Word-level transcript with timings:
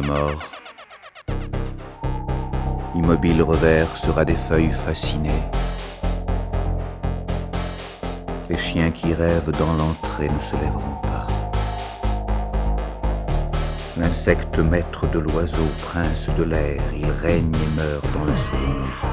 mort. 0.00 0.42
Immobile 2.94 3.42
revers 3.42 3.88
sera 3.96 4.24
des 4.24 4.36
feuilles 4.48 4.74
fascinées. 4.86 5.30
Les 8.48 8.58
chiens 8.58 8.90
qui 8.90 9.14
rêvent 9.14 9.52
dans 9.58 9.72
l'entrée 9.74 10.28
ne 10.28 10.42
se 10.50 10.62
lèveront 10.62 11.00
pas. 11.02 11.26
L'insecte 13.96 14.58
maître 14.58 15.06
de 15.10 15.18
l'oiseau, 15.18 15.68
prince 15.82 16.28
de 16.38 16.44
l'air, 16.44 16.80
il 16.96 17.10
règne 17.22 17.54
et 17.54 17.76
meurt 17.76 18.04
dans 18.14 18.24
la 18.24 18.36
seconde, 18.36 19.09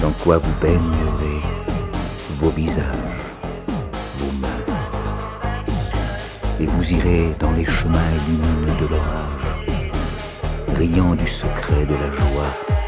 Dans 0.00 0.12
quoi 0.22 0.38
vous 0.38 0.52
baignerez 0.62 1.42
vos 2.38 2.48
visages, 2.50 2.84
vos 4.16 4.32
mains. 4.40 4.48
Et 6.58 6.66
vous 6.66 6.92
irez 6.92 7.34
dans 7.38 7.52
les 7.52 7.66
chemins 7.66 7.98
lumineux 8.26 8.80
de 8.80 8.86
l'orage, 8.86 9.90
riant 10.78 11.14
du 11.14 11.26
secret 11.26 11.84
de 11.84 11.94
la 11.94 12.10
joie 12.12 12.79